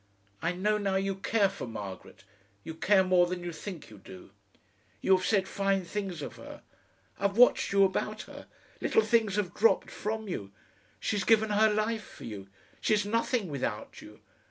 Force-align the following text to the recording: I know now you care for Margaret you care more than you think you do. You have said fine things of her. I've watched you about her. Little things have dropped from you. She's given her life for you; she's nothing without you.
I 0.41 0.51
know 0.53 0.79
now 0.79 0.95
you 0.95 1.13
care 1.13 1.47
for 1.47 1.67
Margaret 1.67 2.23
you 2.63 2.73
care 2.73 3.03
more 3.03 3.27
than 3.27 3.43
you 3.43 3.51
think 3.53 3.91
you 3.91 3.99
do. 3.99 4.31
You 4.99 5.15
have 5.15 5.25
said 5.27 5.47
fine 5.47 5.85
things 5.85 6.23
of 6.23 6.37
her. 6.37 6.63
I've 7.19 7.37
watched 7.37 7.71
you 7.71 7.83
about 7.83 8.23
her. 8.23 8.47
Little 8.81 9.03
things 9.03 9.35
have 9.35 9.53
dropped 9.53 9.91
from 9.91 10.27
you. 10.27 10.51
She's 10.99 11.23
given 11.23 11.51
her 11.51 11.69
life 11.71 12.03
for 12.03 12.23
you; 12.23 12.47
she's 12.81 13.05
nothing 13.05 13.47
without 13.47 14.01
you. 14.01 14.21